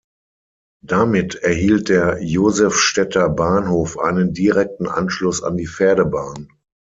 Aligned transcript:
Damit 0.83 1.35
erhielt 1.35 1.87
der 1.87 2.23
Josefstädter 2.23 3.29
Bahnhof 3.29 3.99
einen 3.99 4.33
direkten 4.33 4.87
Anschluss 4.87 5.43
an 5.43 5.57
die 5.57 5.67
Pferdebahn. 5.67 6.49